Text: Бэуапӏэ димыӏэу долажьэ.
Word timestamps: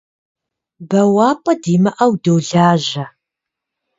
Бэуапӏэ 0.89 1.53
димыӏэу 1.61 2.13
долажьэ. 2.23 3.05